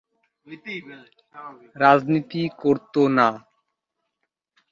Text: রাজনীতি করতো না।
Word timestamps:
রাজনীতি 1.75 2.43
করতো 2.61 3.01
না। 3.17 3.27